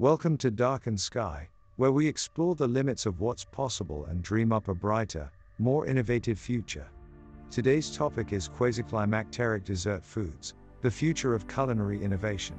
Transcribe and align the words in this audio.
Welcome 0.00 0.36
to 0.38 0.52
Darkened 0.52 1.00
Sky, 1.00 1.48
where 1.74 1.90
we 1.90 2.06
explore 2.06 2.54
the 2.54 2.68
limits 2.68 3.04
of 3.04 3.18
what's 3.18 3.44
possible 3.44 4.04
and 4.04 4.22
dream 4.22 4.52
up 4.52 4.68
a 4.68 4.74
brighter, 4.74 5.28
more 5.58 5.86
innovative 5.88 6.38
future. 6.38 6.86
Today's 7.50 7.90
topic 7.90 8.32
is 8.32 8.46
quasi-climacteric 8.46 9.64
dessert 9.64 10.04
foods, 10.04 10.54
the 10.82 10.90
future 10.90 11.34
of 11.34 11.48
culinary 11.48 12.00
innovation. 12.00 12.54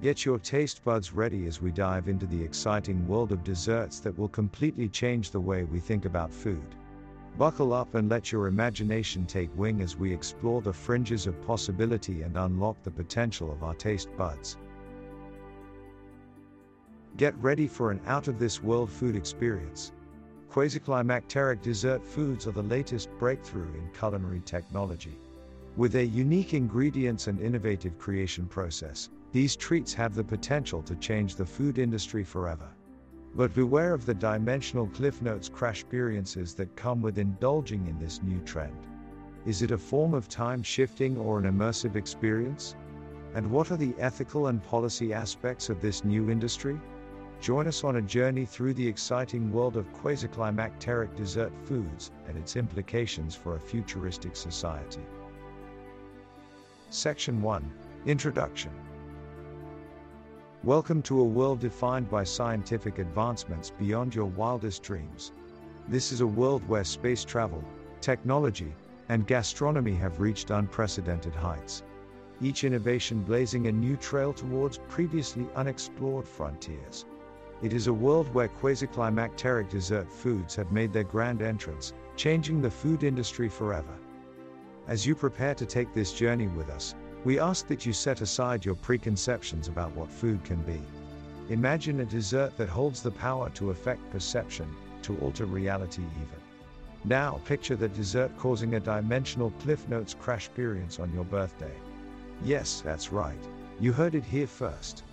Get 0.00 0.24
your 0.24 0.38
taste 0.38 0.82
buds 0.82 1.12
ready 1.12 1.46
as 1.46 1.60
we 1.60 1.72
dive 1.72 2.08
into 2.08 2.24
the 2.24 2.42
exciting 2.42 3.06
world 3.06 3.32
of 3.32 3.44
desserts 3.44 4.00
that 4.00 4.18
will 4.18 4.28
completely 4.28 4.88
change 4.88 5.30
the 5.30 5.40
way 5.40 5.64
we 5.64 5.78
think 5.78 6.06
about 6.06 6.32
food. 6.32 6.74
Buckle 7.36 7.74
up 7.74 7.96
and 7.96 8.08
let 8.08 8.32
your 8.32 8.46
imagination 8.46 9.26
take 9.26 9.54
wing 9.58 9.82
as 9.82 9.98
we 9.98 10.10
explore 10.10 10.62
the 10.62 10.72
fringes 10.72 11.26
of 11.26 11.46
possibility 11.46 12.22
and 12.22 12.38
unlock 12.38 12.82
the 12.82 12.90
potential 12.90 13.52
of 13.52 13.62
our 13.62 13.74
taste 13.74 14.08
buds. 14.16 14.56
Get 17.18 17.36
ready 17.42 17.66
for 17.66 17.90
an 17.90 18.00
out 18.06 18.26
of 18.26 18.38
this 18.38 18.62
world 18.62 18.90
food 18.90 19.16
experience. 19.16 19.92
Quasi-climacteric 20.48 21.60
dessert 21.60 22.02
foods 22.02 22.46
are 22.46 22.52
the 22.52 22.62
latest 22.62 23.10
breakthrough 23.18 23.74
in 23.74 23.90
culinary 23.92 24.40
technology. 24.46 25.18
With 25.76 25.92
their 25.92 26.04
unique 26.04 26.54
ingredients 26.54 27.26
and 27.26 27.38
innovative 27.38 27.98
creation 27.98 28.46
process, 28.46 29.10
these 29.30 29.56
treats 29.56 29.92
have 29.92 30.14
the 30.14 30.24
potential 30.24 30.82
to 30.82 30.94
change 30.96 31.34
the 31.34 31.44
food 31.44 31.78
industry 31.78 32.24
forever. 32.24 32.68
But 33.34 33.54
beware 33.54 33.92
of 33.92 34.06
the 34.06 34.14
dimensional 34.14 34.86
cliff 34.86 35.20
notes 35.20 35.50
crash 35.50 35.80
experiences 35.80 36.54
that 36.54 36.76
come 36.76 37.02
with 37.02 37.18
indulging 37.18 37.86
in 37.88 37.98
this 37.98 38.22
new 38.22 38.40
trend. 38.40 38.76
Is 39.44 39.60
it 39.60 39.70
a 39.70 39.78
form 39.78 40.14
of 40.14 40.28
time 40.28 40.62
shifting 40.62 41.18
or 41.18 41.38
an 41.38 41.44
immersive 41.44 41.94
experience? 41.94 42.74
And 43.34 43.50
what 43.50 43.70
are 43.70 43.76
the 43.76 43.94
ethical 43.98 44.46
and 44.46 44.62
policy 44.62 45.12
aspects 45.12 45.68
of 45.68 45.80
this 45.80 46.04
new 46.04 46.30
industry? 46.30 46.80
Join 47.42 47.66
us 47.66 47.82
on 47.82 47.96
a 47.96 48.02
journey 48.02 48.44
through 48.44 48.74
the 48.74 48.86
exciting 48.86 49.50
world 49.50 49.76
of 49.76 49.92
quasi-climacteric 49.94 51.16
dessert 51.16 51.52
foods 51.64 52.12
and 52.28 52.38
its 52.38 52.54
implications 52.54 53.34
for 53.34 53.56
a 53.56 53.60
futuristic 53.60 54.36
society. 54.36 55.04
Section 56.90 57.42
1 57.42 57.68
Introduction 58.06 58.70
Welcome 60.62 61.02
to 61.02 61.18
a 61.18 61.24
world 61.24 61.58
defined 61.58 62.08
by 62.08 62.22
scientific 62.22 63.00
advancements 63.00 63.70
beyond 63.70 64.14
your 64.14 64.26
wildest 64.26 64.84
dreams. 64.84 65.32
This 65.88 66.12
is 66.12 66.20
a 66.20 66.26
world 66.28 66.62
where 66.68 66.84
space 66.84 67.24
travel, 67.24 67.64
technology, 68.00 68.72
and 69.08 69.26
gastronomy 69.26 69.94
have 69.94 70.20
reached 70.20 70.50
unprecedented 70.50 71.34
heights. 71.34 71.82
Each 72.40 72.62
innovation 72.62 73.24
blazing 73.24 73.66
a 73.66 73.72
new 73.72 73.96
trail 73.96 74.32
towards 74.32 74.78
previously 74.88 75.48
unexplored 75.56 76.28
frontiers. 76.28 77.04
It 77.62 77.72
is 77.72 77.86
a 77.86 77.92
world 77.92 78.32
where 78.34 78.48
quasi-climacteric 78.48 79.70
dessert 79.70 80.10
foods 80.10 80.56
have 80.56 80.72
made 80.72 80.92
their 80.92 81.04
grand 81.04 81.42
entrance, 81.42 81.92
changing 82.16 82.60
the 82.60 82.70
food 82.70 83.04
industry 83.04 83.48
forever. 83.48 83.94
As 84.88 85.06
you 85.06 85.14
prepare 85.14 85.54
to 85.54 85.64
take 85.64 85.94
this 85.94 86.12
journey 86.12 86.48
with 86.48 86.68
us, 86.68 86.96
we 87.24 87.38
ask 87.38 87.68
that 87.68 87.86
you 87.86 87.92
set 87.92 88.20
aside 88.20 88.64
your 88.64 88.74
preconceptions 88.74 89.68
about 89.68 89.94
what 89.94 90.10
food 90.10 90.42
can 90.42 90.60
be. 90.62 90.82
Imagine 91.50 92.00
a 92.00 92.04
dessert 92.04 92.56
that 92.56 92.68
holds 92.68 93.00
the 93.00 93.12
power 93.12 93.48
to 93.50 93.70
affect 93.70 94.10
perception, 94.10 94.74
to 95.02 95.16
alter 95.18 95.46
reality 95.46 96.02
even. 96.16 96.42
Now 97.04 97.40
picture 97.44 97.76
the 97.76 97.88
dessert 97.88 98.36
causing 98.38 98.74
a 98.74 98.80
dimensional 98.80 99.52
Cliff 99.60 99.88
Notes 99.88 100.16
crash 100.18 100.46
experience 100.46 100.98
on 100.98 101.12
your 101.14 101.24
birthday. 101.24 101.74
Yes, 102.44 102.80
that's 102.84 103.12
right. 103.12 103.38
You 103.78 103.92
heard 103.92 104.16
it 104.16 104.24
here 104.24 104.48
first. 104.48 105.04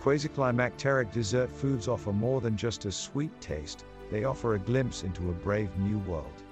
Quasi-climacteric 0.00 1.12
dessert 1.12 1.52
foods 1.52 1.86
offer 1.86 2.10
more 2.10 2.40
than 2.40 2.56
just 2.56 2.86
a 2.86 2.92
sweet 2.92 3.38
taste, 3.38 3.84
they 4.10 4.24
offer 4.24 4.54
a 4.54 4.58
glimpse 4.58 5.02
into 5.02 5.28
a 5.28 5.34
brave 5.34 5.68
new 5.76 5.98
world. 5.98 6.42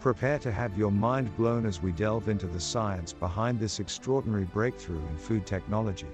Prepare 0.00 0.38
to 0.38 0.50
have 0.50 0.78
your 0.78 0.90
mind 0.90 1.36
blown 1.36 1.66
as 1.66 1.82
we 1.82 1.92
delve 1.92 2.30
into 2.30 2.46
the 2.46 2.58
science 2.58 3.12
behind 3.12 3.60
this 3.60 3.78
extraordinary 3.78 4.44
breakthrough 4.44 5.06
in 5.06 5.18
food 5.18 5.44
technology. 5.44 6.08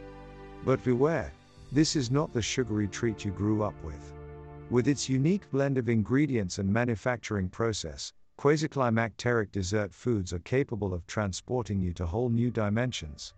But 0.64 0.82
beware, 0.82 1.32
this 1.70 1.94
is 1.94 2.10
not 2.10 2.32
the 2.32 2.42
sugary 2.42 2.88
treat 2.88 3.24
you 3.24 3.30
grew 3.30 3.62
up 3.62 3.74
with. 3.84 4.12
With 4.68 4.88
its 4.88 5.08
unique 5.08 5.48
blend 5.52 5.78
of 5.78 5.88
ingredients 5.88 6.58
and 6.58 6.70
manufacturing 6.72 7.48
process, 7.48 8.12
quasi-climacteric 8.36 9.52
dessert 9.52 9.94
foods 9.94 10.32
are 10.32 10.40
capable 10.40 10.92
of 10.92 11.06
transporting 11.06 11.80
you 11.80 11.92
to 11.92 12.04
whole 12.04 12.30
new 12.30 12.50
dimensions. 12.50 13.32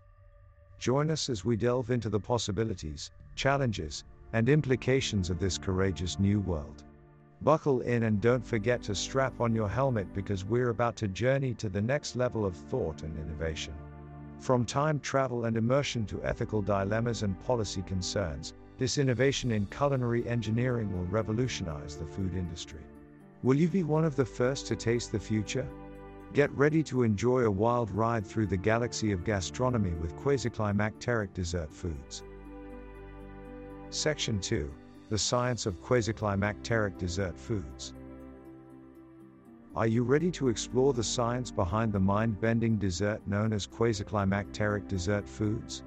Join 0.81 1.11
us 1.11 1.29
as 1.29 1.45
we 1.45 1.57
delve 1.57 1.91
into 1.91 2.09
the 2.09 2.19
possibilities, 2.19 3.11
challenges, 3.35 4.03
and 4.33 4.49
implications 4.49 5.29
of 5.29 5.37
this 5.37 5.59
courageous 5.59 6.17
new 6.17 6.39
world. 6.39 6.85
Buckle 7.43 7.81
in 7.81 8.01
and 8.01 8.19
don't 8.19 8.43
forget 8.43 8.81
to 8.83 8.95
strap 8.95 9.39
on 9.39 9.53
your 9.53 9.69
helmet 9.69 10.11
because 10.15 10.43
we're 10.43 10.71
about 10.71 10.95
to 10.95 11.07
journey 11.07 11.53
to 11.53 11.69
the 11.69 11.83
next 11.83 12.15
level 12.15 12.47
of 12.47 12.55
thought 12.55 13.03
and 13.03 13.15
innovation. 13.15 13.75
From 14.39 14.65
time 14.65 14.99
travel 14.99 15.45
and 15.45 15.55
immersion 15.55 16.03
to 16.07 16.23
ethical 16.23 16.63
dilemmas 16.63 17.21
and 17.21 17.39
policy 17.41 17.83
concerns, 17.83 18.55
this 18.79 18.97
innovation 18.97 19.51
in 19.51 19.67
culinary 19.67 20.27
engineering 20.27 20.91
will 20.91 21.05
revolutionize 21.05 21.95
the 21.95 22.07
food 22.07 22.33
industry. 22.33 22.81
Will 23.43 23.55
you 23.55 23.67
be 23.67 23.83
one 23.83 24.03
of 24.03 24.15
the 24.15 24.25
first 24.25 24.65
to 24.65 24.75
taste 24.75 25.11
the 25.11 25.19
future? 25.19 25.67
Get 26.33 26.51
ready 26.57 26.81
to 26.83 27.03
enjoy 27.03 27.41
a 27.41 27.51
wild 27.51 27.91
ride 27.91 28.25
through 28.25 28.47
the 28.47 28.57
galaxy 28.57 29.11
of 29.11 29.25
gastronomy 29.25 29.91
with 29.95 30.15
quasi-climacteric 30.15 31.33
dessert 31.33 31.73
foods. 31.73 32.23
Section 33.89 34.39
2 34.39 34.71
the 35.11 35.17
science 35.17 35.65
of 35.65 35.81
quasi-climacteric 35.81 36.97
dessert 36.97 37.37
foods. 37.37 37.93
Are 39.75 39.85
you 39.85 40.03
ready 40.03 40.31
to 40.31 40.47
explore 40.47 40.93
the 40.93 41.03
science 41.03 41.51
behind 41.51 41.91
the 41.91 41.99
mind-bending 41.99 42.77
dessert 42.77 43.19
known 43.27 43.51
as 43.51 43.67
quasi-climacteric 43.67 44.87
dessert 44.87 45.27
foods? 45.27 45.83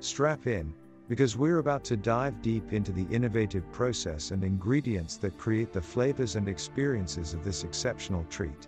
Strap 0.00 0.48
in, 0.48 0.74
because 1.08 1.36
we're 1.36 1.58
about 1.58 1.84
to 1.84 1.96
dive 1.96 2.42
deep 2.42 2.72
into 2.72 2.90
the 2.90 3.06
innovative 3.12 3.70
process 3.70 4.32
and 4.32 4.42
ingredients 4.42 5.18
that 5.18 5.38
create 5.38 5.72
the 5.72 5.80
flavors 5.80 6.34
and 6.34 6.48
experiences 6.48 7.32
of 7.32 7.44
this 7.44 7.62
exceptional 7.62 8.24
treat. 8.24 8.66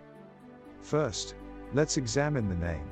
First, 0.86 1.34
let's 1.74 1.97
examine 1.97 2.48
the 2.48 2.64
name. 2.64 2.88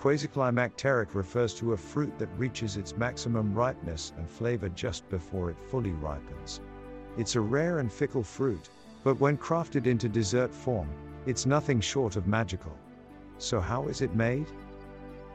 Quasi-climacteric 0.00 1.14
refers 1.14 1.54
to 1.54 1.74
a 1.74 1.76
fruit 1.76 2.18
that 2.18 2.36
reaches 2.36 2.76
its 2.76 2.96
maximum 2.96 3.54
ripeness 3.54 4.12
and 4.16 4.28
flavor 4.28 4.68
just 4.70 5.08
before 5.08 5.48
it 5.48 5.60
fully 5.60 5.92
ripens. 5.92 6.60
It's 7.16 7.36
a 7.36 7.40
rare 7.40 7.78
and 7.78 7.92
fickle 7.92 8.24
fruit, 8.24 8.68
but 9.04 9.20
when 9.20 9.38
crafted 9.38 9.86
into 9.86 10.08
dessert 10.08 10.52
form, 10.52 10.88
it's 11.24 11.46
nothing 11.46 11.80
short 11.80 12.16
of 12.16 12.26
magical. 12.26 12.76
So, 13.38 13.60
how 13.60 13.86
is 13.86 14.00
it 14.00 14.16
made? 14.16 14.50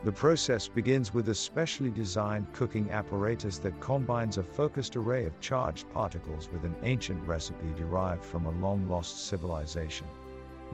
The 0.03 0.12
process 0.12 0.67
begins 0.67 1.13
with 1.13 1.29
a 1.29 1.33
specially 1.33 1.91
designed 1.91 2.51
cooking 2.51 2.91
apparatus 2.91 3.57
that 3.59 3.79
combines 3.79 4.38
a 4.38 4.44
focused 4.44 4.97
array 4.97 5.25
of 5.25 5.39
charged 5.39 5.89
particles 5.94 6.50
with 6.51 6.66
an 6.66 6.75
ancient 6.83 7.25
recipe 7.25 7.72
derived 7.77 8.25
from 8.25 8.47
a 8.47 8.59
long 8.59 8.85
lost 8.89 9.27
civilization. 9.27 10.07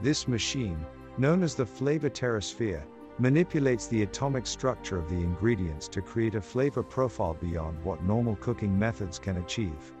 This 0.00 0.26
machine, 0.26 0.84
known 1.18 1.42
as 1.42 1.54
the 1.54 1.64
Flavoterasphere, 1.64 2.82
manipulates 3.18 3.86
the 3.86 4.02
atomic 4.02 4.46
structure 4.46 4.98
of 4.98 5.08
the 5.10 5.16
ingredients 5.16 5.86
to 5.88 6.00
create 6.00 6.34
a 6.34 6.40
flavor 6.40 6.82
profile 6.82 7.36
beyond 7.40 7.82
what 7.84 8.02
normal 8.04 8.36
cooking 8.36 8.76
methods 8.78 9.18
can 9.18 9.36
achieve. 9.36 9.92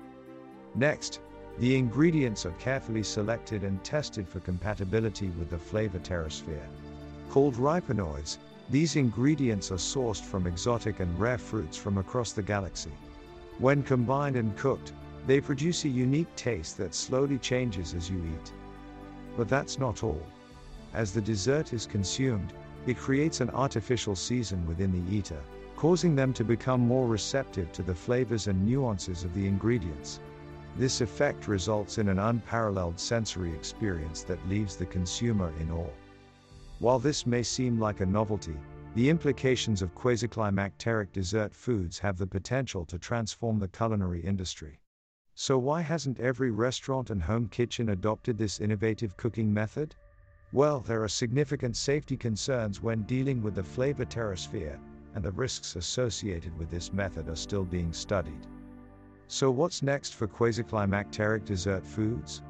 Next, 0.74 1.20
the 1.58 1.76
ingredients 1.76 2.46
are 2.46 2.52
carefully 2.52 3.02
selected 3.02 3.62
and 3.62 3.84
tested 3.84 4.26
for 4.26 4.40
compatibility 4.40 5.28
with 5.30 5.50
the 5.50 5.58
Flavoterasphere. 5.58 6.66
Called 7.30 7.56
ripenoids, 7.56 8.38
these 8.70 8.96
ingredients 8.96 9.70
are 9.70 9.76
sourced 9.76 10.22
from 10.22 10.46
exotic 10.46 11.00
and 11.00 11.20
rare 11.20 11.36
fruits 11.36 11.76
from 11.76 11.98
across 11.98 12.32
the 12.32 12.42
galaxy. 12.42 12.92
When 13.58 13.82
combined 13.82 14.36
and 14.36 14.56
cooked, 14.56 14.94
they 15.26 15.40
produce 15.40 15.84
a 15.84 15.88
unique 15.88 16.34
taste 16.36 16.78
that 16.78 16.94
slowly 16.94 17.38
changes 17.38 17.92
as 17.92 18.10
you 18.10 18.16
eat. 18.16 18.52
But 19.36 19.48
that's 19.48 19.78
not 19.78 20.02
all. 20.02 20.22
As 20.94 21.12
the 21.12 21.20
dessert 21.20 21.72
is 21.72 21.86
consumed, 21.86 22.52
it 22.86 22.98
creates 22.98 23.40
an 23.40 23.50
artificial 23.50 24.14
season 24.14 24.66
within 24.66 24.92
the 24.92 25.14
eater, 25.14 25.40
causing 25.76 26.14
them 26.14 26.32
to 26.34 26.44
become 26.44 26.80
more 26.80 27.06
receptive 27.06 27.72
to 27.72 27.82
the 27.82 27.94
flavors 27.94 28.46
and 28.46 28.66
nuances 28.66 29.24
of 29.24 29.32
the 29.34 29.46
ingredients. 29.46 30.20
This 30.76 31.00
effect 31.00 31.48
results 31.48 31.98
in 31.98 32.08
an 32.08 32.18
unparalleled 32.18 32.98
sensory 32.98 33.54
experience 33.54 34.22
that 34.24 34.48
leaves 34.48 34.76
the 34.76 34.86
consumer 34.86 35.52
in 35.60 35.70
awe. 35.70 35.90
While 36.78 36.98
this 36.98 37.26
may 37.26 37.42
seem 37.42 37.78
like 37.78 38.00
a 38.00 38.06
novelty, 38.06 38.56
the 38.94 39.08
implications 39.08 39.80
of 39.80 39.94
quasi-climacteric 39.94 41.12
dessert 41.12 41.54
foods 41.54 41.98
have 42.00 42.18
the 42.18 42.26
potential 42.26 42.84
to 42.86 42.98
transform 42.98 43.58
the 43.58 43.68
culinary 43.68 44.20
industry. 44.20 44.80
So 45.34 45.56
why 45.56 45.80
hasn't 45.80 46.20
every 46.20 46.50
restaurant 46.50 47.08
and 47.08 47.22
home 47.22 47.48
kitchen 47.48 47.88
adopted 47.88 48.36
this 48.36 48.60
innovative 48.60 49.16
cooking 49.16 49.52
method? 49.52 49.94
Well, 50.54 50.80
there 50.80 51.02
are 51.02 51.08
significant 51.08 51.78
safety 51.78 52.14
concerns 52.14 52.82
when 52.82 53.04
dealing 53.04 53.42
with 53.42 53.54
the 53.54 53.62
Flavoterasphere, 53.62 54.78
and 55.14 55.24
the 55.24 55.32
risks 55.32 55.76
associated 55.76 56.56
with 56.58 56.70
this 56.70 56.92
method 56.92 57.30
are 57.30 57.36
still 57.36 57.64
being 57.64 57.90
studied. 57.90 58.46
So, 59.28 59.50
what's 59.50 59.82
next 59.82 60.14
for 60.14 60.26
quasi-climacteric 60.26 61.46
dessert 61.46 61.86
foods? 61.86 62.42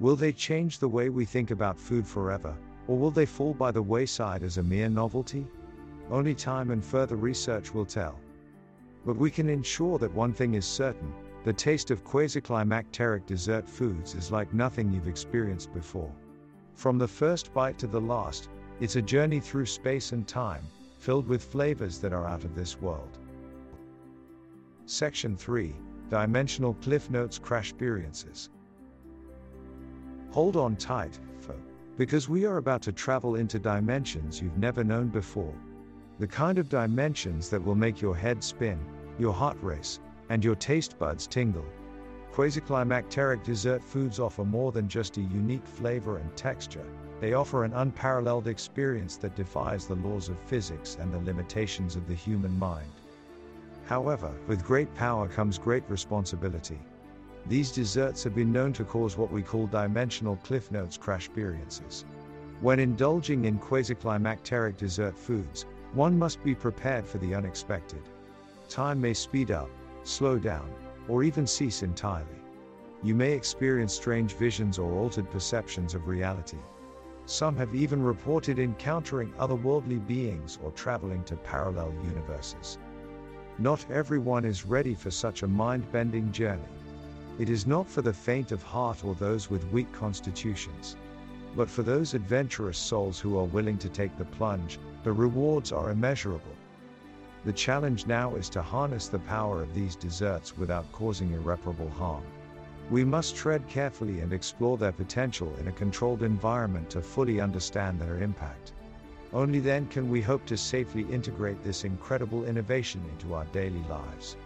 Will 0.00 0.16
they 0.16 0.32
change 0.32 0.80
the 0.80 0.88
way 0.88 1.10
we 1.10 1.24
think 1.24 1.52
about 1.52 1.78
food 1.78 2.04
forever, 2.04 2.56
or 2.88 2.98
will 2.98 3.12
they 3.12 3.24
fall 3.24 3.54
by 3.54 3.70
the 3.70 3.82
wayside 3.82 4.42
as 4.42 4.58
a 4.58 4.62
mere 4.62 4.88
novelty? 4.88 5.46
Only 6.10 6.34
time 6.34 6.72
and 6.72 6.84
further 6.84 7.14
research 7.14 7.72
will 7.72 7.86
tell. 7.86 8.18
But 9.06 9.16
we 9.16 9.30
can 9.30 9.48
ensure 9.48 9.98
that 9.98 10.12
one 10.12 10.32
thing 10.32 10.54
is 10.54 10.66
certain 10.66 11.14
the 11.44 11.52
taste 11.52 11.92
of 11.92 12.02
quasi-climacteric 12.02 13.26
dessert 13.26 13.68
foods 13.68 14.16
is 14.16 14.32
like 14.32 14.52
nothing 14.52 14.90
you've 14.90 15.06
experienced 15.06 15.72
before. 15.72 16.10
From 16.74 16.98
the 16.98 17.08
first 17.08 17.54
bite 17.54 17.78
to 17.78 17.86
the 17.86 18.00
last, 18.00 18.48
it's 18.80 18.96
a 18.96 19.02
journey 19.02 19.40
through 19.40 19.66
space 19.66 20.12
and 20.12 20.26
time, 20.26 20.64
filled 20.98 21.26
with 21.28 21.42
flavors 21.42 21.98
that 22.00 22.12
are 22.12 22.26
out 22.26 22.44
of 22.44 22.54
this 22.54 22.80
world. 22.80 23.18
Section 24.84 25.36
3 25.36 25.74
Dimensional 26.10 26.74
Cliff 26.74 27.08
Notes 27.10 27.38
Crash 27.38 27.70
Experiences. 27.70 28.50
Hold 30.32 30.56
on 30.56 30.76
tight, 30.76 31.18
folk, 31.38 31.62
because 31.96 32.28
we 32.28 32.44
are 32.44 32.58
about 32.58 32.82
to 32.82 32.92
travel 32.92 33.36
into 33.36 33.58
dimensions 33.58 34.42
you've 34.42 34.58
never 34.58 34.82
known 34.82 35.08
before. 35.08 35.54
The 36.18 36.26
kind 36.26 36.58
of 36.58 36.68
dimensions 36.68 37.48
that 37.50 37.64
will 37.64 37.74
make 37.74 38.02
your 38.02 38.16
head 38.16 38.42
spin, 38.42 38.78
your 39.18 39.32
heart 39.32 39.56
race, 39.62 40.00
and 40.28 40.44
your 40.44 40.56
taste 40.56 40.98
buds 40.98 41.26
tingle. 41.26 41.64
Quasi-climacteric 42.34 43.44
dessert 43.44 43.80
foods 43.80 44.18
offer 44.18 44.44
more 44.44 44.72
than 44.72 44.88
just 44.88 45.18
a 45.18 45.20
unique 45.20 45.64
flavor 45.64 46.18
and 46.18 46.36
texture, 46.36 46.84
they 47.20 47.32
offer 47.32 47.62
an 47.62 47.72
unparalleled 47.74 48.48
experience 48.48 49.16
that 49.18 49.36
defies 49.36 49.86
the 49.86 49.94
laws 49.94 50.28
of 50.28 50.36
physics 50.40 50.96
and 51.00 51.14
the 51.14 51.18
limitations 51.20 51.94
of 51.94 52.08
the 52.08 52.14
human 52.14 52.58
mind. 52.58 52.90
However, 53.86 54.32
with 54.48 54.64
great 54.64 54.92
power 54.96 55.28
comes 55.28 55.58
great 55.58 55.84
responsibility. 55.88 56.80
These 57.46 57.70
desserts 57.70 58.24
have 58.24 58.34
been 58.34 58.50
known 58.50 58.72
to 58.72 58.84
cause 58.84 59.16
what 59.16 59.30
we 59.30 59.40
call 59.40 59.68
dimensional 59.68 60.34
cliff 60.38 60.72
notes 60.72 60.96
crash 60.96 61.26
experiences. 61.26 62.04
When 62.60 62.80
indulging 62.80 63.44
in 63.44 63.58
quasi-climacteric 63.58 64.76
dessert 64.76 65.16
foods, 65.16 65.66
one 65.92 66.18
must 66.18 66.42
be 66.42 66.56
prepared 66.56 67.06
for 67.06 67.18
the 67.18 67.32
unexpected. 67.32 68.02
Time 68.68 69.00
may 69.00 69.14
speed 69.14 69.52
up, 69.52 69.70
slow 70.02 70.36
down, 70.36 70.68
or 71.08 71.22
even 71.22 71.46
cease 71.46 71.82
entirely. 71.82 72.40
You 73.02 73.14
may 73.14 73.32
experience 73.32 73.92
strange 73.92 74.32
visions 74.32 74.78
or 74.78 74.92
altered 74.92 75.30
perceptions 75.30 75.94
of 75.94 76.08
reality. 76.08 76.58
Some 77.26 77.56
have 77.56 77.74
even 77.74 78.02
reported 78.02 78.58
encountering 78.58 79.32
otherworldly 79.38 80.06
beings 80.06 80.58
or 80.62 80.70
traveling 80.70 81.24
to 81.24 81.36
parallel 81.36 81.92
universes. 82.04 82.78
Not 83.58 83.84
everyone 83.90 84.44
is 84.44 84.66
ready 84.66 84.94
for 84.94 85.10
such 85.10 85.42
a 85.42 85.48
mind 85.48 85.90
bending 85.92 86.32
journey. 86.32 86.62
It 87.38 87.48
is 87.48 87.66
not 87.66 87.88
for 87.88 88.02
the 88.02 88.12
faint 88.12 88.52
of 88.52 88.62
heart 88.62 89.04
or 89.04 89.14
those 89.14 89.50
with 89.50 89.70
weak 89.72 89.90
constitutions. 89.92 90.96
But 91.56 91.70
for 91.70 91.82
those 91.82 92.14
adventurous 92.14 92.78
souls 92.78 93.20
who 93.20 93.38
are 93.38 93.44
willing 93.44 93.78
to 93.78 93.88
take 93.88 94.16
the 94.16 94.24
plunge, 94.24 94.78
the 95.02 95.12
rewards 95.12 95.72
are 95.72 95.90
immeasurable. 95.90 96.56
The 97.44 97.52
challenge 97.52 98.06
now 98.06 98.36
is 98.36 98.48
to 98.50 98.62
harness 98.62 99.08
the 99.08 99.18
power 99.18 99.60
of 99.60 99.74
these 99.74 99.96
desserts 99.96 100.56
without 100.56 100.90
causing 100.92 101.32
irreparable 101.32 101.90
harm. 101.90 102.24
We 102.90 103.04
must 103.04 103.36
tread 103.36 103.68
carefully 103.68 104.20
and 104.20 104.32
explore 104.32 104.78
their 104.78 104.92
potential 104.92 105.54
in 105.56 105.68
a 105.68 105.72
controlled 105.72 106.22
environment 106.22 106.88
to 106.90 107.02
fully 107.02 107.40
understand 107.40 108.00
their 108.00 108.22
impact. 108.22 108.72
Only 109.34 109.60
then 109.60 109.88
can 109.88 110.08
we 110.08 110.22
hope 110.22 110.46
to 110.46 110.56
safely 110.56 111.02
integrate 111.02 111.62
this 111.62 111.84
incredible 111.84 112.44
innovation 112.44 113.04
into 113.10 113.34
our 113.34 113.44
daily 113.46 113.82
lives. 113.90 114.38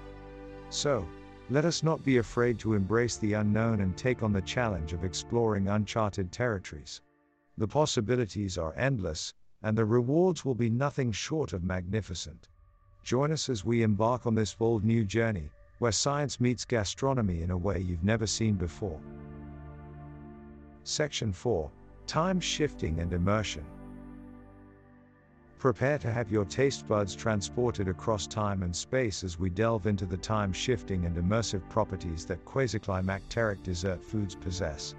So, 0.68 1.06
let 1.50 1.64
us 1.64 1.84
not 1.84 2.04
be 2.04 2.16
afraid 2.16 2.58
to 2.60 2.74
embrace 2.74 3.16
the 3.16 3.34
unknown 3.34 3.80
and 3.80 3.96
take 3.96 4.24
on 4.24 4.32
the 4.32 4.42
challenge 4.42 4.92
of 4.92 5.04
exploring 5.04 5.68
uncharted 5.68 6.32
territories. 6.32 7.00
The 7.56 7.68
possibilities 7.68 8.58
are 8.58 8.74
endless, 8.76 9.34
and 9.62 9.78
the 9.78 9.84
rewards 9.84 10.44
will 10.44 10.54
be 10.56 10.68
nothing 10.68 11.12
short 11.12 11.52
of 11.52 11.62
magnificent. 11.62 12.48
Join 13.02 13.32
us 13.32 13.48
as 13.48 13.64
we 13.64 13.82
embark 13.82 14.26
on 14.26 14.34
this 14.34 14.54
bold 14.54 14.84
new 14.84 15.04
journey, 15.04 15.50
where 15.78 15.92
science 15.92 16.40
meets 16.40 16.64
gastronomy 16.64 17.42
in 17.42 17.50
a 17.50 17.56
way 17.56 17.78
you've 17.78 18.04
never 18.04 18.26
seen 18.26 18.54
before. 18.54 19.00
Section 20.84 21.32
4 21.32 21.70
Time 22.06 22.40
Shifting 22.40 23.00
and 23.00 23.12
Immersion. 23.12 23.64
Prepare 25.58 25.98
to 25.98 26.12
have 26.12 26.30
your 26.30 26.44
taste 26.44 26.86
buds 26.86 27.16
transported 27.16 27.88
across 27.88 28.26
time 28.26 28.62
and 28.62 28.74
space 28.74 29.24
as 29.24 29.38
we 29.38 29.50
delve 29.50 29.86
into 29.88 30.06
the 30.06 30.16
time 30.16 30.52
shifting 30.52 31.04
and 31.04 31.16
immersive 31.16 31.68
properties 31.68 32.24
that 32.26 32.44
quasi-climacteric 32.44 33.62
dessert 33.64 34.04
foods 34.04 34.36
possess. 34.36 34.94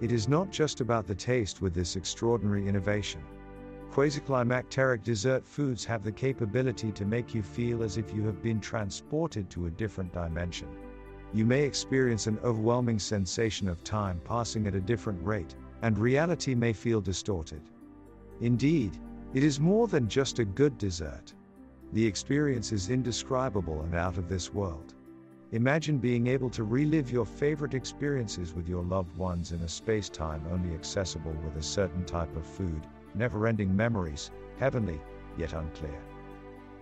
It 0.00 0.12
is 0.12 0.28
not 0.28 0.50
just 0.50 0.80
about 0.80 1.06
the 1.06 1.14
taste 1.14 1.60
with 1.60 1.74
this 1.74 1.96
extraordinary 1.96 2.68
innovation. 2.68 3.22
Quasi-climacteric 3.92 5.04
dessert 5.04 5.46
foods 5.46 5.84
have 5.84 6.02
the 6.02 6.10
capability 6.10 6.90
to 6.92 7.04
make 7.04 7.34
you 7.34 7.42
feel 7.42 7.82
as 7.82 7.98
if 7.98 8.14
you 8.14 8.22
have 8.22 8.42
been 8.42 8.58
transported 8.58 9.50
to 9.50 9.66
a 9.66 9.70
different 9.70 10.10
dimension. 10.14 10.66
You 11.34 11.44
may 11.44 11.64
experience 11.64 12.26
an 12.26 12.38
overwhelming 12.42 12.98
sensation 12.98 13.68
of 13.68 13.84
time 13.84 14.18
passing 14.24 14.66
at 14.66 14.74
a 14.74 14.80
different 14.80 15.22
rate, 15.22 15.54
and 15.82 15.98
reality 15.98 16.54
may 16.54 16.72
feel 16.72 17.02
distorted. 17.02 17.60
Indeed, 18.40 18.96
it 19.34 19.44
is 19.44 19.60
more 19.60 19.86
than 19.86 20.08
just 20.08 20.38
a 20.38 20.44
good 20.46 20.78
dessert. 20.78 21.34
The 21.92 22.06
experience 22.06 22.72
is 22.72 22.88
indescribable 22.88 23.82
and 23.82 23.94
out 23.94 24.16
of 24.16 24.26
this 24.26 24.54
world. 24.54 24.94
Imagine 25.50 25.98
being 25.98 26.28
able 26.28 26.48
to 26.48 26.64
relive 26.64 27.12
your 27.12 27.26
favorite 27.26 27.74
experiences 27.74 28.54
with 28.54 28.70
your 28.70 28.84
loved 28.84 29.14
ones 29.18 29.52
in 29.52 29.60
a 29.60 29.68
space 29.68 30.08
time 30.08 30.42
only 30.50 30.72
accessible 30.72 31.36
with 31.44 31.56
a 31.56 31.62
certain 31.62 32.06
type 32.06 32.34
of 32.36 32.46
food, 32.46 32.86
never 33.14 33.46
ending 33.46 33.74
memories, 33.74 34.30
heavenly, 34.58 35.00
yet 35.36 35.52
unclear. 35.52 36.00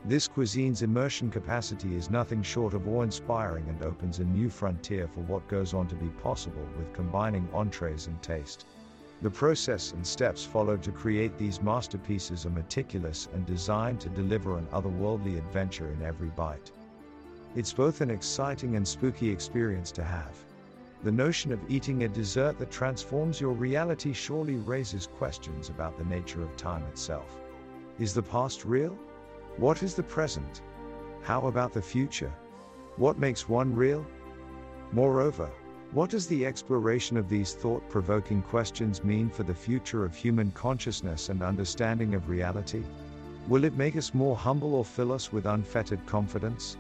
This 0.05 0.27
cuisine's 0.27 0.83
immersion 0.83 1.31
capacity 1.31 1.95
is 1.95 2.11
nothing 2.11 2.43
short 2.43 2.73
of 2.73 2.89
awe 2.89 3.03
inspiring 3.03 3.69
and 3.69 3.83
opens 3.83 4.19
a 4.19 4.25
new 4.25 4.49
frontier 4.49 5.07
for 5.07 5.21
what 5.21 5.47
goes 5.49 5.75
on 5.75 5.89
to 5.89 5.95
be 5.95 6.09
possible 6.23 6.67
with 6.79 6.93
combining 6.95 7.47
entrees 7.53 8.07
and 8.07 8.21
taste. 8.23 8.65
The 9.21 9.31
process 9.31 9.93
and 9.93 10.07
steps 10.07 10.43
followed 10.43 10.83
to 10.85 10.93
create 10.93 11.37
these 11.37 11.61
masterpieces 11.61 12.47
are 12.47 12.51
meticulous 12.51 13.29
and 13.35 13.45
designed 13.45 14.01
to 14.01 14.09
deliver 14.09 14.57
an 14.57 14.67
otherworldly 14.73 15.37
adventure 15.37 15.91
in 15.91 16.01
every 16.01 16.31
bite. 16.31 16.73
It's 17.55 17.75
both 17.75 18.01
an 18.01 18.11
exciting 18.11 18.77
and 18.77 18.89
spooky 18.89 19.29
experience 19.29 19.93
to 19.93 20.05
have. 20.05 20.35
The 21.03 21.11
notion 21.11 21.51
of 21.51 21.61
eating 21.71 22.03
a 22.03 22.09
dessert 22.09 22.59
that 22.59 22.71
transforms 22.71 23.41
your 23.41 23.55
reality 23.55 24.13
surely 24.13 24.57
raises 24.57 25.07
questions 25.07 25.71
about 25.71 25.97
the 25.97 26.05
nature 26.05 26.43
of 26.43 26.55
time 26.59 26.83
itself. 26.85 27.41
Is 27.99 28.13
the 28.13 28.23
past 28.23 28.67
real? 28.67 28.99
What 29.57 29.83
is 29.83 29.95
the 29.95 30.03
present? 30.03 30.61
How 31.23 31.47
about 31.47 31.73
the 31.73 31.81
future? 31.81 32.31
What 32.97 33.19
makes 33.19 33.49
one 33.49 33.75
real? 33.75 34.07
Moreover, 34.93 35.49
what 35.93 36.11
does 36.11 36.27
the 36.27 36.45
exploration 36.45 37.17
of 37.17 37.31
these 37.31 37.55
thought 37.55 37.89
provoking 37.89 38.43
questions 38.43 39.03
mean 39.03 39.31
for 39.31 39.43
the 39.43 39.55
future 39.55 40.05
of 40.05 40.15
human 40.15 40.51
consciousness 40.51 41.31
and 41.31 41.43
understanding 41.43 42.15
of 42.15 42.29
reality? 42.29 42.83
Will 43.49 43.65
it 43.65 43.75
make 43.75 43.97
us 43.97 44.13
more 44.13 44.37
humble 44.37 44.75
or 44.75 44.85
fill 44.85 45.13
us 45.13 45.33
with 45.33 45.47
unfettered 45.47 46.05
confidence? 46.05 46.77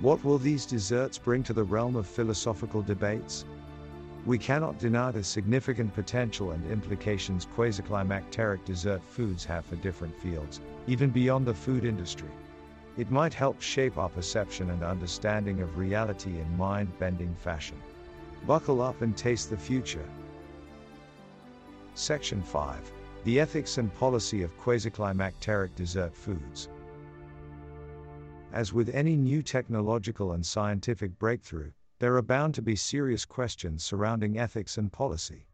What 0.00 0.24
will 0.24 0.38
these 0.38 0.64
desserts 0.64 1.18
bring 1.18 1.42
to 1.42 1.52
the 1.52 1.64
realm 1.64 1.96
of 1.96 2.06
philosophical 2.06 2.80
debates? 2.80 3.44
We 4.26 4.36
cannot 4.36 4.78
deny 4.78 5.10
the 5.10 5.24
significant 5.24 5.94
potential 5.94 6.50
and 6.50 6.70
implications 6.70 7.46
quasi-climacteric 7.54 8.64
dessert 8.64 9.02
foods 9.02 9.44
have 9.46 9.64
for 9.64 9.76
different 9.76 10.14
fields, 10.14 10.60
even 10.86 11.10
beyond 11.10 11.46
the 11.46 11.54
food 11.54 11.84
industry. 11.84 12.28
It 12.98 13.10
might 13.10 13.32
help 13.32 13.62
shape 13.62 13.96
our 13.96 14.08
perception 14.08 14.70
and 14.70 14.82
understanding 14.82 15.60
of 15.60 15.78
reality 15.78 16.40
in 16.40 16.56
mind-bending 16.56 17.34
fashion. 17.36 17.80
Buckle 18.46 18.82
up 18.82 19.02
and 19.02 19.16
taste 19.16 19.50
the 19.50 19.56
future. 19.56 20.04
Section 21.94 22.42
5 22.42 22.92
The 23.24 23.40
Ethics 23.40 23.78
and 23.78 23.94
Policy 23.94 24.42
of 24.42 24.56
Quasi-Climacteric 24.58 25.74
Dessert 25.74 26.14
Foods. 26.14 26.68
As 28.52 28.72
with 28.72 28.88
any 28.94 29.14
new 29.14 29.42
technological 29.42 30.32
and 30.32 30.44
scientific 30.44 31.18
breakthrough, 31.18 31.70
there 31.98 32.16
are 32.16 32.22
bound 32.22 32.54
to 32.54 32.62
be 32.62 32.76
serious 32.76 33.24
questions 33.24 33.82
surrounding 33.82 34.38
ethics 34.38 34.78
and 34.78 34.92
policy. 34.92 35.44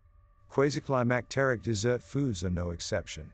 Quasi-climacteric 0.51 1.63
dessert 1.63 2.03
foods 2.03 2.45
are 2.45 2.51
no 2.51 2.71
exception. 2.71 3.33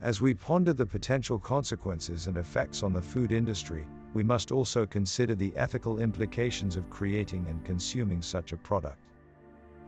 As 0.00 0.20
we 0.20 0.34
ponder 0.34 0.72
the 0.72 0.86
potential 0.86 1.38
consequences 1.38 2.26
and 2.26 2.36
effects 2.36 2.82
on 2.82 2.92
the 2.92 3.02
food 3.02 3.32
industry, 3.32 3.84
we 4.12 4.22
must 4.22 4.52
also 4.52 4.86
consider 4.86 5.34
the 5.34 5.52
ethical 5.56 5.98
implications 5.98 6.76
of 6.76 6.88
creating 6.90 7.44
and 7.48 7.64
consuming 7.64 8.22
such 8.22 8.52
a 8.52 8.56
product. 8.56 8.98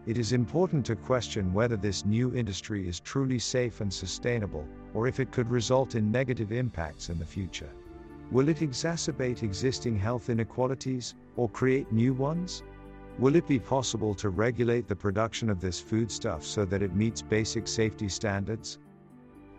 It 0.06 0.18
is 0.18 0.32
important 0.32 0.84
to 0.86 0.96
question 0.96 1.52
whether 1.52 1.76
this 1.76 2.04
new 2.04 2.34
industry 2.34 2.88
is 2.88 3.00
truly 3.00 3.38
safe 3.38 3.80
and 3.80 3.92
sustainable, 3.92 4.66
or 4.94 5.06
if 5.06 5.20
it 5.20 5.30
could 5.32 5.50
result 5.50 5.94
in 5.94 6.10
negative 6.10 6.52
impacts 6.52 7.10
in 7.10 7.18
the 7.18 7.24
future. 7.24 7.70
Will 8.32 8.48
it 8.48 8.58
exacerbate 8.58 9.42
existing 9.44 9.96
health 9.96 10.30
inequalities, 10.30 11.14
or 11.36 11.48
create 11.48 11.92
new 11.92 12.12
ones? 12.12 12.64
Will 13.18 13.36
it 13.36 13.46
be 13.46 13.58
possible 13.58 14.14
to 14.16 14.30
regulate 14.30 14.88
the 14.88 14.96
production 14.96 15.48
of 15.48 15.60
this 15.60 15.80
foodstuff 15.80 16.44
so 16.44 16.64
that 16.64 16.82
it 16.82 16.94
meets 16.94 17.22
basic 17.22 17.68
safety 17.68 18.08
standards? 18.08 18.78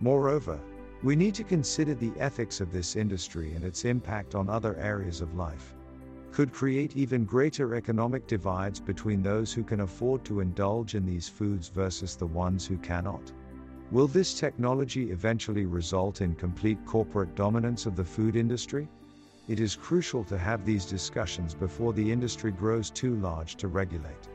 Moreover, 0.01 0.59
we 1.01 1.15
need 1.15 1.33
to 1.36 1.43
consider 1.43 1.95
the 1.95 2.12
ethics 2.17 2.59
of 2.59 2.71
this 2.71 2.95
industry 2.95 3.53
and 3.53 3.63
its 3.63 3.86
impact 3.86 4.36
on 4.36 4.50
other 4.50 4.75
areas 4.75 5.21
of 5.21 5.36
life. 5.36 5.74
Could 6.31 6.51
create 6.51 6.97
even 6.97 7.24
greater 7.24 7.74
economic 7.74 8.27
divides 8.27 8.79
between 8.79 9.24
those 9.24 9.53
who 9.53 9.63
can 9.63 9.79
afford 9.79 10.25
to 10.25 10.41
indulge 10.41 10.93
in 10.93 11.05
these 11.05 11.29
foods 11.29 11.69
versus 11.69 12.15
the 12.15 12.27
ones 12.27 12.67
who 12.67 12.77
cannot. 12.77 13.31
Will 13.89 14.08
this 14.08 14.38
technology 14.38 15.12
eventually 15.12 15.65
result 15.65 16.20
in 16.20 16.36
complete 16.36 16.77
corporate 16.86 17.36
dominance 17.36 17.86
of 17.86 17.96
the 17.96 18.03
food 18.03 18.36
industry? 18.36 18.89
It 19.48 19.62
is 19.62 19.77
crucial 19.77 20.25
to 20.25 20.38
have 20.38 20.65
these 20.65 20.84
discussions 20.84 21.56
before 21.56 21.94
the 21.94 22.12
industry 22.12 22.51
grows 22.51 22.89
too 22.89 23.15
large 23.15 23.56
to 23.56 23.70
regulate. 23.70 24.27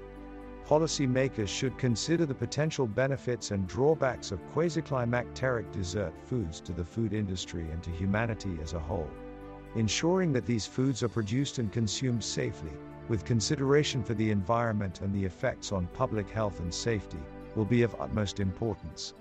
Policymakers 0.66 1.48
should 1.48 1.76
consider 1.76 2.24
the 2.24 2.34
potential 2.34 2.86
benefits 2.86 3.50
and 3.50 3.68
drawbacks 3.68 4.32
of 4.32 4.40
quasi-climacteric 4.52 5.70
dessert 5.70 6.14
foods 6.24 6.58
to 6.62 6.72
the 6.72 6.84
food 6.84 7.12
industry 7.12 7.68
and 7.70 7.82
to 7.82 7.90
humanity 7.90 8.56
as 8.62 8.72
a 8.72 8.78
whole. 8.78 9.10
Ensuring 9.74 10.32
that 10.32 10.46
these 10.46 10.64
foods 10.64 11.02
are 11.02 11.10
produced 11.10 11.58
and 11.58 11.70
consumed 11.70 12.24
safely, 12.24 12.72
with 13.08 13.26
consideration 13.26 14.02
for 14.02 14.14
the 14.14 14.30
environment 14.30 15.02
and 15.02 15.12
the 15.12 15.26
effects 15.26 15.72
on 15.72 15.86
public 15.88 16.30
health 16.30 16.60
and 16.60 16.72
safety, 16.72 17.20
will 17.54 17.66
be 17.66 17.82
of 17.82 17.94
utmost 18.00 18.40
importance. 18.40 19.12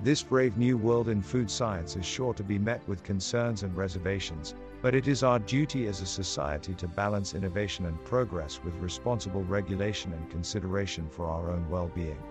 This 0.00 0.22
brave 0.22 0.56
new 0.56 0.78
world 0.78 1.08
in 1.08 1.20
food 1.20 1.50
science 1.50 1.96
is 1.96 2.06
sure 2.06 2.32
to 2.34 2.44
be 2.44 2.56
met 2.56 2.86
with 2.86 3.02
concerns 3.02 3.64
and 3.64 3.76
reservations, 3.76 4.54
but 4.80 4.94
it 4.94 5.08
is 5.08 5.24
our 5.24 5.40
duty 5.40 5.88
as 5.88 6.00
a 6.00 6.06
society 6.06 6.72
to 6.74 6.86
balance 6.86 7.34
innovation 7.34 7.84
and 7.86 8.04
progress 8.04 8.60
with 8.62 8.76
responsible 8.76 9.42
regulation 9.42 10.12
and 10.12 10.30
consideration 10.30 11.08
for 11.08 11.26
our 11.26 11.50
own 11.50 11.68
well 11.68 11.90
being. 11.96 12.22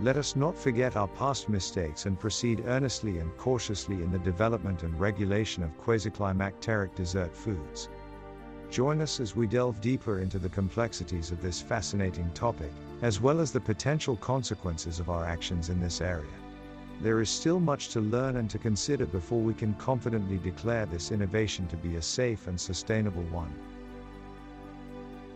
Let 0.00 0.16
us 0.16 0.34
not 0.34 0.58
forget 0.58 0.96
our 0.96 1.06
past 1.06 1.48
mistakes 1.48 2.06
and 2.06 2.18
proceed 2.18 2.64
earnestly 2.66 3.18
and 3.18 3.30
cautiously 3.36 4.02
in 4.02 4.10
the 4.10 4.18
development 4.18 4.82
and 4.82 4.98
regulation 4.98 5.62
of 5.62 5.78
quasi-climacteric 5.78 6.96
dessert 6.96 7.36
foods. 7.36 7.88
Join 8.72 9.00
us 9.00 9.20
as 9.20 9.36
we 9.36 9.46
delve 9.46 9.80
deeper 9.80 10.18
into 10.18 10.40
the 10.40 10.48
complexities 10.48 11.30
of 11.30 11.40
this 11.40 11.62
fascinating 11.62 12.32
topic, 12.32 12.72
as 13.02 13.20
well 13.20 13.38
as 13.38 13.52
the 13.52 13.60
potential 13.60 14.16
consequences 14.16 14.98
of 14.98 15.10
our 15.10 15.24
actions 15.24 15.68
in 15.68 15.78
this 15.80 16.00
area. 16.00 16.26
There 17.00 17.20
is 17.20 17.28
still 17.28 17.60
much 17.60 17.88
to 17.90 18.00
learn 18.00 18.36
and 18.36 18.48
to 18.50 18.58
consider 18.58 19.06
before 19.06 19.40
we 19.40 19.54
can 19.54 19.74
confidently 19.74 20.38
declare 20.38 20.86
this 20.86 21.12
innovation 21.12 21.66
to 21.68 21.76
be 21.76 21.96
a 21.96 22.02
safe 22.02 22.46
and 22.46 22.58
sustainable 22.58 23.24
one. 23.24 23.52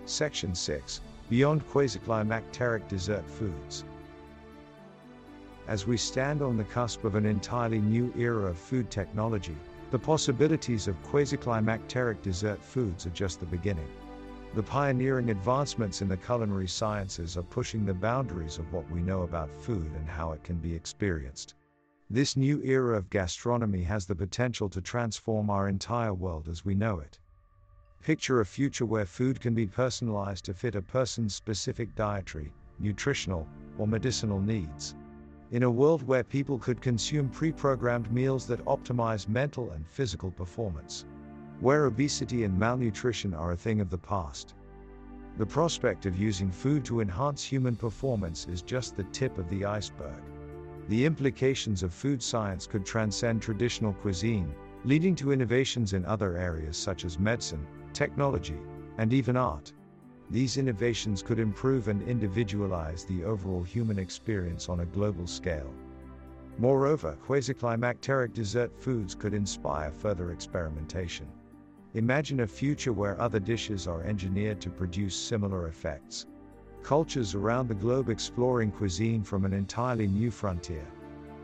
Section 0.07 0.55
6 0.55 1.01
Beyond 1.29 1.69
Quasi-Climacteric 1.69 2.89
Dessert 2.89 3.29
Foods. 3.29 3.85
As 5.67 5.87
we 5.87 5.99
stand 5.99 6.41
on 6.41 6.57
the 6.57 6.65
cusp 6.65 7.05
of 7.05 7.15
an 7.15 7.27
entirely 7.27 7.81
new 7.81 8.11
era 8.17 8.47
of 8.47 8.57
food 8.57 8.91
technology, 8.91 9.57
the 9.91 9.99
possibilities 9.99 10.89
of 10.89 11.03
quasi-climacteric 11.03 12.23
dessert 12.23 12.63
foods 12.63 13.07
are 13.07 13.11
just 13.11 13.41
the 13.41 13.47
beginning. 13.47 13.89
The 14.55 14.63
pioneering 14.63 15.29
advancements 15.29 16.01
in 16.01 16.09
the 16.09 16.17
culinary 16.17 16.69
sciences 16.69 17.37
are 17.37 17.43
pushing 17.43 17.85
the 17.85 17.93
boundaries 17.93 18.59
of 18.59 18.73
what 18.73 18.91
we 18.91 19.03
know 19.03 19.23
about 19.23 19.55
food 19.55 19.93
and 19.95 20.09
how 20.09 20.33
it 20.33 20.43
can 20.43 20.57
be 20.57 20.75
experienced. 20.75 21.55
This 22.09 22.35
new 22.35 22.63
era 22.63 22.97
of 22.97 23.11
gastronomy 23.11 23.83
has 23.83 24.07
the 24.07 24.15
potential 24.15 24.71
to 24.71 24.81
transform 24.81 25.51
our 25.51 25.69
entire 25.69 26.15
world 26.15 26.49
as 26.49 26.65
we 26.65 26.75
know 26.75 26.99
it. 26.99 27.21
Picture 28.01 28.41
a 28.41 28.47
future 28.47 28.87
where 28.87 29.05
food 29.05 29.39
can 29.39 29.53
be 29.53 29.67
personalized 29.67 30.47
to 30.47 30.55
fit 30.55 30.75
a 30.75 30.81
person's 30.81 31.35
specific 31.35 31.95
dietary, 31.95 32.51
nutritional, 32.79 33.47
or 33.77 33.87
medicinal 33.87 34.41
needs. 34.41 34.95
In 35.51 35.63
a 35.63 35.71
world 35.71 36.03
where 36.03 36.25
people 36.25 36.59
could 36.59 36.81
consume 36.81 37.29
pre 37.29 37.53
programmed 37.53 38.11
meals 38.11 38.47
that 38.47 38.65
optimize 38.65 39.29
mental 39.29 39.73
and 39.73 39.87
physical 39.87 40.31
performance 40.31 41.05
where 41.61 41.87
obesity 41.87 42.45
and 42.45 42.57
malnutrition 42.57 43.35
are 43.35 43.53
a 43.53 43.57
thing 43.57 43.81
of 43.81 43.91
the 43.91 43.99
past. 43.99 44.55
The 45.39 45.47
prospect 45.47 46.07
of 46.07 46.19
using 46.19 46.51
food 46.51 46.85
to 46.87 47.01
enhance 47.01 47.45
human 47.45 47.77
performance 47.77 48.47
is 48.49 48.63
just 48.63 48.97
the 48.97 49.05
tip 49.05 49.39
of 49.39 49.49
the 49.51 49.65
iceberg. 49.65 50.23
The 50.89 51.05
implications 51.05 51.83
of 51.83 51.93
food 51.93 52.23
science 52.23 52.67
could 52.67 52.87
transcend 52.87 53.43
traditional 53.43 53.93
cuisine, 53.93 54.55
leading 54.85 55.15
to 55.17 55.33
innovations 55.33 55.93
in 55.93 56.05
other 56.05 56.37
areas 56.37 56.77
such 56.77 57.05
as 57.05 57.19
medicine, 57.19 57.67
technology, 57.93 58.59
and 58.97 59.13
even 59.13 59.37
art. 59.37 59.73
These 60.31 60.59
innovations 60.59 61.23
could 61.23 61.39
improve 61.39 61.89
and 61.89 62.03
individualize 62.03 63.05
the 63.05 63.25
overall 63.25 63.63
human 63.63 63.99
experience 63.99 64.69
on 64.69 64.81
a 64.81 64.87
global 64.87 65.27
scale. 65.27 65.73
Moreover, 66.59 67.17
quasi-climacteric 67.25 68.33
dessert 68.33 68.75
foods 68.83 69.15
could 69.15 69.35
inspire 69.35 69.93
further 69.93 70.33
experimentation. 70.33 71.29
Imagine 71.99 72.39
a 72.39 72.47
future 72.47 72.93
where 72.93 73.21
other 73.21 73.41
dishes 73.41 73.89
are 73.89 74.05
engineered 74.05 74.61
to 74.61 74.71
produce 74.71 75.17
similar 75.17 75.67
effects. 75.67 76.27
Cultures 76.85 77.35
around 77.35 77.67
the 77.67 77.75
globe 77.75 78.09
exploring 78.09 78.71
cuisine 78.71 79.25
from 79.25 79.45
an 79.45 79.53
entirely 79.53 80.07
new 80.07 80.31
frontier. 80.31 80.87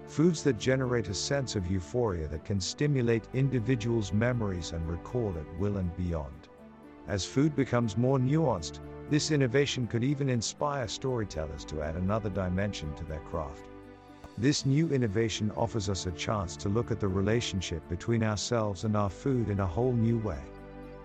Foods 0.06 0.44
that 0.44 0.60
generate 0.60 1.08
a 1.08 1.14
sense 1.14 1.56
of 1.56 1.68
euphoria 1.68 2.28
that 2.28 2.44
can 2.44 2.60
stimulate 2.60 3.26
individuals' 3.34 4.12
memories 4.12 4.70
and 4.70 4.88
recall 4.88 5.34
at 5.36 5.58
will 5.58 5.78
and 5.78 5.96
beyond. 5.96 6.48
As 7.08 7.24
food 7.24 7.56
becomes 7.56 7.96
more 7.96 8.20
nuanced, 8.20 8.78
this 9.10 9.32
innovation 9.32 9.88
could 9.88 10.04
even 10.04 10.28
inspire 10.28 10.86
storytellers 10.86 11.64
to 11.64 11.82
add 11.82 11.96
another 11.96 12.30
dimension 12.30 12.94
to 12.94 13.02
their 13.02 13.24
craft. 13.28 13.73
This 14.36 14.66
new 14.66 14.88
innovation 14.88 15.52
offers 15.56 15.88
us 15.88 16.06
a 16.06 16.12
chance 16.12 16.56
to 16.56 16.68
look 16.68 16.90
at 16.90 16.98
the 16.98 17.06
relationship 17.06 17.88
between 17.88 18.24
ourselves 18.24 18.82
and 18.82 18.96
our 18.96 19.08
food 19.08 19.48
in 19.48 19.60
a 19.60 19.66
whole 19.66 19.92
new 19.92 20.18
way. 20.18 20.42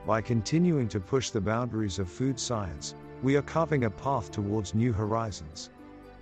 By 0.07 0.19
continuing 0.21 0.87
to 0.87 0.99
push 0.99 1.29
the 1.29 1.39
boundaries 1.39 1.99
of 1.99 2.09
food 2.09 2.39
science, 2.39 2.95
we 3.21 3.35
are 3.35 3.43
carving 3.43 3.83
a 3.83 3.89
path 3.89 4.31
towards 4.31 4.73
new 4.73 4.91
horizons. 4.91 5.69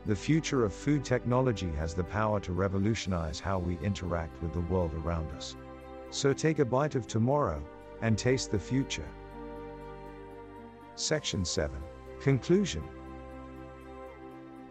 The 0.06 0.18
future 0.18 0.66
of 0.66 0.74
food 0.74 1.06
technology 1.06 1.72
has 1.78 1.94
the 1.94 2.04
power 2.04 2.42
to 2.42 2.52
revolutionize 2.52 3.40
how 3.40 3.58
we 3.58 3.78
interact 3.80 4.42
with 4.42 4.52
the 4.52 4.62
world 4.62 4.94
around 4.94 5.32
us. 5.32 5.56
So 6.10 6.34
take 6.34 6.60
a 6.60 6.66
bite 6.66 6.96
of 6.96 7.08
tomorrow 7.08 7.64
and 8.02 8.18
taste 8.18 8.52
the 8.52 8.60
future. 8.60 9.08
Section 10.96 11.46
7 11.46 11.78
Conclusion 12.20 12.84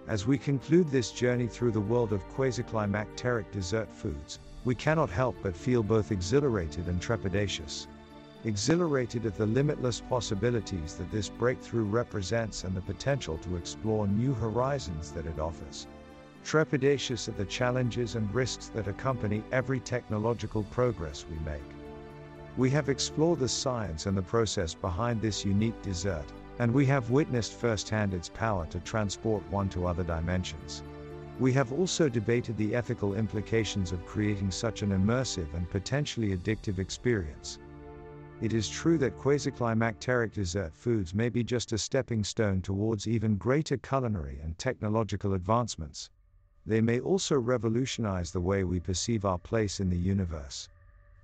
as 0.08 0.26
we 0.26 0.38
conclude 0.38 0.88
this 0.88 1.10
journey 1.10 1.48
through 1.48 1.72
the 1.72 1.80
world 1.80 2.12
of 2.12 2.26
quasi-climacteric 2.28 3.50
dessert 3.50 3.92
foods, 3.92 4.38
we 4.64 4.74
cannot 4.74 5.10
help 5.10 5.36
but 5.42 5.56
feel 5.56 5.82
both 5.82 6.12
exhilarated 6.12 6.86
and 6.86 7.00
trepidatious. 7.00 7.86
Exhilarated 8.44 9.26
at 9.26 9.34
the 9.34 9.46
limitless 9.46 10.00
possibilities 10.00 10.94
that 10.94 11.10
this 11.10 11.28
breakthrough 11.28 11.84
represents 11.84 12.62
and 12.62 12.76
the 12.76 12.80
potential 12.80 13.36
to 13.38 13.56
explore 13.56 14.06
new 14.06 14.32
horizons 14.34 15.10
that 15.12 15.26
it 15.26 15.40
offers. 15.40 15.88
Trepidatious 16.44 17.28
at 17.28 17.36
the 17.36 17.44
challenges 17.44 18.14
and 18.14 18.32
risks 18.32 18.68
that 18.68 18.86
accompany 18.86 19.42
every 19.50 19.80
technological 19.80 20.62
progress 20.64 21.26
we 21.28 21.36
make. 21.44 21.62
We 22.56 22.70
have 22.70 22.88
explored 22.88 23.40
the 23.40 23.48
science 23.48 24.06
and 24.06 24.16
the 24.16 24.22
process 24.22 24.72
behind 24.72 25.20
this 25.20 25.44
unique 25.44 25.80
dessert, 25.82 26.24
and 26.58 26.72
we 26.72 26.86
have 26.86 27.10
witnessed 27.10 27.54
firsthand 27.54 28.14
its 28.14 28.28
power 28.28 28.66
to 28.66 28.80
transport 28.80 29.42
one 29.50 29.68
to 29.68 29.86
other 29.86 30.04
dimensions. 30.04 30.82
We 31.38 31.52
have 31.52 31.72
also 31.72 32.08
debated 32.08 32.56
the 32.56 32.74
ethical 32.74 33.14
implications 33.14 33.92
of 33.92 34.06
creating 34.06 34.50
such 34.50 34.82
an 34.82 34.90
immersive 34.90 35.52
and 35.54 35.68
potentially 35.68 36.36
addictive 36.36 36.78
experience. 36.78 37.58
It 38.40 38.52
is 38.52 38.68
true 38.68 38.98
that 38.98 39.18
quasi-climacteric 39.18 40.32
dessert 40.32 40.74
foods 40.74 41.14
may 41.14 41.28
be 41.28 41.44
just 41.44 41.72
a 41.72 41.78
stepping 41.78 42.24
stone 42.24 42.62
towards 42.62 43.06
even 43.06 43.36
greater 43.36 43.76
culinary 43.76 44.38
and 44.42 44.58
technological 44.58 45.34
advancements. 45.34 46.10
They 46.66 46.80
may 46.80 47.00
also 47.00 47.38
revolutionize 47.38 48.32
the 48.32 48.40
way 48.40 48.64
we 48.64 48.80
perceive 48.80 49.24
our 49.24 49.38
place 49.38 49.80
in 49.80 49.88
the 49.88 49.96
universe. 49.96 50.68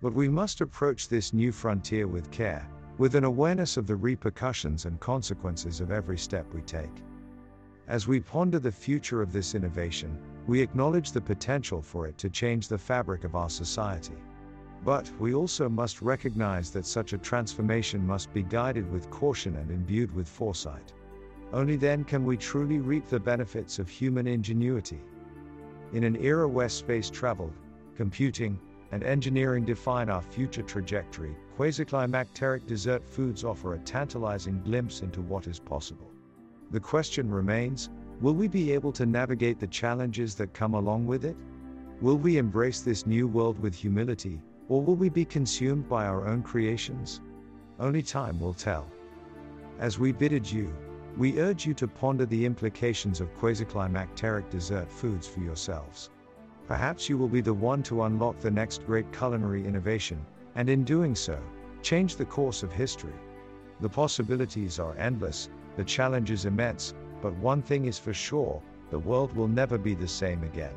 But 0.01 0.15
we 0.15 0.29
must 0.29 0.61
approach 0.61 1.09
this 1.09 1.33
new 1.33 1.53
frontier 1.53 2.07
with 2.07 2.31
care, 2.31 2.67
with 3.03 3.17
an 3.17 3.25
awareness 3.25 3.77
of 3.77 3.89
the 3.89 3.97
repercussions 3.97 4.85
and 4.85 5.01
consequences 5.01 5.81
of 5.81 5.91
every 5.91 6.17
step 6.17 6.47
we 6.55 6.63
take. 6.63 7.03
As 7.89 8.07
we 8.07 8.21
ponder 8.21 8.61
the 8.61 8.71
future 8.71 9.21
of 9.21 9.33
this 9.33 9.57
innovation, 9.57 10.17
we 10.47 10.61
acknowledge 10.61 11.11
the 11.11 11.21
potential 11.21 11.83
for 11.83 12.07
it 12.07 12.17
to 12.19 12.31
change 12.31 12.69
the 12.69 12.79
fabric 12.79 13.25
of 13.25 13.35
our 13.35 13.51
society. 13.51 14.15
But 14.85 15.11
we 15.19 15.35
also 15.35 15.69
must 15.69 16.01
recognize 16.01 16.71
that 16.71 16.87
such 16.87 17.13
a 17.13 17.19
transformation 17.19 18.07
must 18.07 18.33
be 18.33 18.45
guided 18.45 18.89
with 18.93 19.11
caution 19.11 19.57
and 19.57 19.73
imbued 19.73 20.15
with 20.15 20.29
foresight. 20.29 20.93
Only 21.53 21.75
then 21.75 22.05
can 22.05 22.25
we 22.25 22.37
truly 22.37 22.79
reap 22.79 23.09
the 23.09 23.19
benefits 23.19 23.81
of 23.81 23.89
human 23.89 24.29
ingenuity. 24.29 25.01
In 25.93 26.05
an 26.05 26.15
era 26.15 26.47
where 26.47 26.69
space 26.69 27.11
travel, 27.11 27.53
computing, 27.97 28.61
and 28.93 29.03
engineering 29.03 29.65
define 29.65 30.09
our 30.11 30.23
future 30.23 30.63
trajectory, 30.63 31.35
quasi-climacteric 31.57 32.67
dessert 32.67 33.03
foods 33.09 33.43
offer 33.43 33.75
a 33.75 33.79
tantalizing 33.79 34.61
glimpse 34.63 35.01
into 35.01 35.23
what 35.23 35.47
is 35.47 35.59
possible. 35.59 36.11
The 36.71 36.81
question 36.81 37.31
remains 37.31 37.91
will 38.21 38.35
we 38.35 38.49
be 38.49 38.71
able 38.73 38.93
to 38.93 39.07
navigate 39.07 39.59
the 39.59 39.67
challenges 39.67 40.35
that 40.37 40.53
come 40.53 40.75
along 40.75 41.07
with 41.07 41.25
it? 41.25 41.37
Will 42.01 42.19
we 42.19 42.37
embrace 42.37 42.83
this 42.83 43.07
new 43.07 43.27
world 43.27 43.59
with 43.59 43.75
humility, 43.75 44.41
or 44.69 44.83
will 44.83 44.95
we 44.95 45.09
be 45.09 45.25
consumed 45.25 45.89
by 45.89 46.07
our 46.07 46.27
own 46.29 46.43
creations? 46.43 47.21
Only 47.81 48.03
time 48.03 48.39
will 48.39 48.55
tell. 48.55 48.87
As 49.79 49.99
we 49.99 50.13
bid 50.13 50.33
adieu, 50.33 50.73
we 51.17 51.41
urge 51.41 51.67
you 51.67 51.75
to 51.75 51.89
ponder 51.89 52.27
the 52.27 52.45
implications 52.45 53.21
of 53.21 53.35
quasi-climacteric 53.35 54.51
dessert 54.51 54.91
foods 54.91 55.27
for 55.27 55.41
yourselves. 55.41 56.11
Perhaps 56.67 57.09
you 57.09 57.19
will 57.19 57.29
be 57.29 57.41
the 57.41 57.53
one 57.53 57.83
to 57.85 58.05
unlock 58.05 58.39
the 58.39 58.51
next 58.51 58.87
great 58.87 59.13
culinary 59.13 59.67
innovation, 59.67 60.25
and 60.55 60.69
in 60.69 60.85
doing 60.85 61.15
so, 61.15 61.39
change 61.83 62.17
the 62.17 62.25
course 62.25 62.63
of 62.63 62.73
history. 62.73 63.15
The 63.81 63.89
possibilities 63.89 64.79
are 64.79 64.97
endless, 64.97 65.49
the 65.77 65.85
challenge 65.85 66.31
is 66.31 66.45
immense, 66.45 66.95
but 67.21 67.35
one 67.35 67.63
thing 67.63 67.87
is 67.87 67.99
for 67.99 68.15
sure 68.15 68.63
the 68.91 68.99
world 68.99 69.35
will 69.35 69.49
never 69.49 69.79
be 69.79 69.95
the 69.95 70.09
same 70.09 70.45
again. 70.45 70.75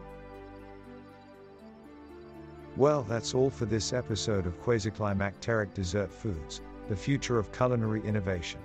Well, 2.77 3.03
that's 3.03 3.33
all 3.33 3.49
for 3.49 3.65
this 3.65 3.93
episode 3.93 4.45
of 4.45 4.61
Quasi-Climacteric 4.61 5.73
Dessert 5.73 6.11
Foods, 6.11 6.61
the 6.89 6.95
future 6.95 7.39
of 7.39 7.51
culinary 7.51 8.01
innovation. 8.03 8.59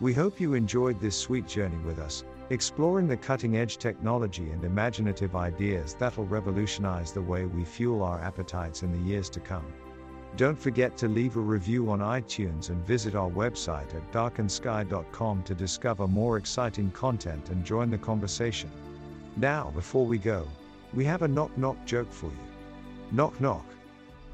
We 0.00 0.14
hope 0.14 0.40
you 0.40 0.54
enjoyed 0.54 1.00
this 1.00 1.16
sweet 1.16 1.46
journey 1.46 1.78
with 1.78 1.98
us, 1.98 2.24
exploring 2.50 3.06
the 3.06 3.16
cutting 3.16 3.56
edge 3.56 3.78
technology 3.78 4.50
and 4.50 4.64
imaginative 4.64 5.36
ideas 5.36 5.94
that'll 5.94 6.26
revolutionize 6.26 7.12
the 7.12 7.22
way 7.22 7.46
we 7.46 7.64
fuel 7.64 8.02
our 8.02 8.20
appetites 8.20 8.82
in 8.82 8.90
the 8.90 9.08
years 9.08 9.30
to 9.30 9.38
come. 9.38 9.64
Don't 10.36 10.58
forget 10.58 10.96
to 10.96 11.08
leave 11.08 11.36
a 11.36 11.40
review 11.40 11.90
on 11.90 12.00
iTunes 12.00 12.70
and 12.70 12.84
visit 12.84 13.14
our 13.14 13.30
website 13.30 13.94
at 13.94 14.12
darkensky.com 14.12 15.42
to 15.44 15.54
discover 15.54 16.08
more 16.08 16.38
exciting 16.38 16.90
content 16.90 17.50
and 17.50 17.64
join 17.64 17.88
the 17.88 17.98
conversation. 17.98 18.70
Now, 19.36 19.70
before 19.72 20.04
we 20.04 20.18
go, 20.18 20.46
we 20.92 21.04
have 21.04 21.22
a 21.22 21.28
knock 21.28 21.56
knock 21.56 21.76
joke 21.86 22.12
for 22.12 22.26
you. 22.26 23.12
Knock 23.12 23.40
knock. 23.40 23.64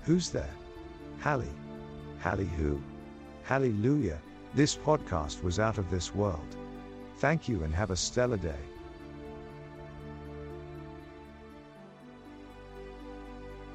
Who's 0.05 0.31
there? 0.31 0.55
Hallie. 1.21 1.47
Hallie 2.23 2.47
who? 2.57 2.81
Hallelujah. 3.43 4.19
This 4.55 4.75
podcast 4.75 5.43
was 5.43 5.59
out 5.59 5.77
of 5.77 5.91
this 5.91 6.15
world. 6.15 6.57
Thank 7.19 7.49
you 7.49 7.65
and 7.65 7.75
have 7.75 7.91
a 7.91 7.97
stellar 7.97 8.37
day. 8.37 8.76